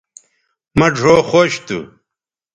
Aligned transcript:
مہ 0.77 0.87
ڙھؤ 1.01 1.15
خوش 1.29 1.51
تھو 1.65 1.79